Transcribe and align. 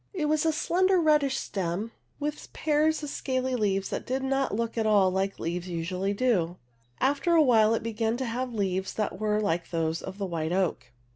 It 0.15 0.25
was 0.25 0.47
a 0.47 0.51
slender, 0.51 0.99
reddish 0.99 1.37
stem, 1.37 1.91
with 2.19 2.51
pairs 2.53 3.03
of 3.03 3.09
scaly 3.11 3.55
leaves 3.55 3.89
that 3.89 4.03
did 4.07 4.23
not 4.23 4.55
look 4.55 4.75
at 4.75 4.87
all 4.87 5.19
as 5.19 5.39
leaves 5.39 5.69
usually 5.69 6.11
do. 6.11 6.57
After 6.99 7.35
a 7.35 7.43
while 7.43 7.75
it 7.75 7.83
began 7.83 8.17
to 8.17 8.25
have 8.25 8.51
leaves 8.51 8.95
that 8.95 9.19
were 9.19 9.39
like 9.39 9.69
those 9.69 10.01
of 10.01 10.17
the 10.17 10.25
white 10.25 10.53
oak. 10.53 10.89